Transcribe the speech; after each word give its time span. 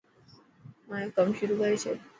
مايو 0.89 1.13
ڪم 1.17 1.27
شروح 1.37 1.57
ڪري 1.61 1.77
ڇڏ. 1.83 1.97